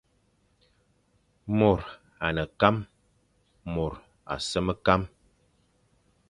[1.57, 1.79] Môr
[2.25, 2.75] a ne kam,
[3.73, 3.93] môr
[4.33, 5.01] a sem kam,